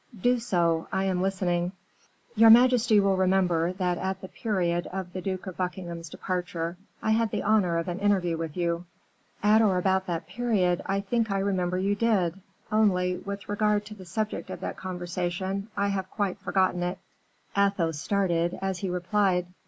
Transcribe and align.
"Do 0.19 0.39
so, 0.39 0.87
I 0.91 1.03
am 1.03 1.21
listening." 1.21 1.73
"Your 2.35 2.49
majesty 2.49 2.99
will 2.99 3.15
remember 3.15 3.71
that 3.73 3.99
at 3.99 4.19
the 4.19 4.27
period 4.29 4.87
of 4.87 5.13
the 5.13 5.21
Duke 5.21 5.45
of 5.45 5.57
Buckingham's 5.57 6.09
departure, 6.09 6.75
I 7.03 7.11
had 7.11 7.29
the 7.29 7.43
honor 7.43 7.77
of 7.77 7.87
an 7.87 7.99
interview 7.99 8.35
with 8.35 8.57
you." 8.57 8.85
"At 9.43 9.61
or 9.61 9.77
about 9.77 10.07
that 10.07 10.25
period, 10.25 10.81
I 10.87 11.01
think 11.01 11.29
I 11.29 11.37
remember 11.37 11.77
you 11.77 11.93
did; 11.93 12.33
only, 12.71 13.17
with 13.17 13.47
regard 13.47 13.85
to 13.85 13.93
the 13.93 14.05
subject 14.05 14.49
of 14.49 14.61
the 14.61 14.73
conversation, 14.73 15.67
I 15.77 15.89
have 15.89 16.09
quite 16.09 16.39
forgotten 16.39 16.81
it." 16.81 16.97
Athos 17.55 17.99
started, 17.99 18.57
as 18.59 18.79
he 18.79 18.89
replied. 18.89 19.45